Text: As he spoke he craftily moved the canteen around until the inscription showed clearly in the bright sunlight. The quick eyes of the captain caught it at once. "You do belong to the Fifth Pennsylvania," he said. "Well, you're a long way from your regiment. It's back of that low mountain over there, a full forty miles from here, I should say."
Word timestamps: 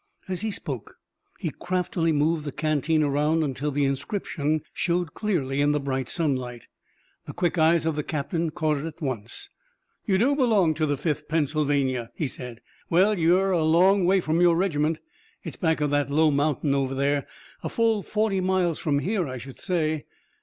As 0.27 0.41
he 0.41 0.49
spoke 0.49 0.95
he 1.37 1.51
craftily 1.51 2.11
moved 2.11 2.43
the 2.43 2.51
canteen 2.51 3.03
around 3.03 3.43
until 3.43 3.69
the 3.69 3.85
inscription 3.85 4.63
showed 4.73 5.13
clearly 5.13 5.61
in 5.61 5.73
the 5.73 5.79
bright 5.79 6.09
sunlight. 6.09 6.63
The 7.25 7.33
quick 7.35 7.59
eyes 7.59 7.85
of 7.85 7.95
the 7.95 8.01
captain 8.01 8.49
caught 8.49 8.77
it 8.79 8.85
at 8.87 8.99
once. 8.99 9.51
"You 10.07 10.17
do 10.17 10.35
belong 10.35 10.73
to 10.73 10.87
the 10.87 10.97
Fifth 10.97 11.27
Pennsylvania," 11.27 12.09
he 12.15 12.27
said. 12.27 12.61
"Well, 12.89 13.19
you're 13.19 13.51
a 13.51 13.63
long 13.63 14.07
way 14.07 14.21
from 14.21 14.41
your 14.41 14.55
regiment. 14.55 14.97
It's 15.43 15.55
back 15.57 15.81
of 15.81 15.91
that 15.91 16.09
low 16.09 16.31
mountain 16.31 16.73
over 16.73 16.95
there, 16.95 17.27
a 17.63 17.69
full 17.69 18.01
forty 18.01 18.39
miles 18.41 18.79
from 18.79 18.97
here, 18.97 19.27
I 19.27 19.37
should 19.37 19.59
say." 19.59 20.07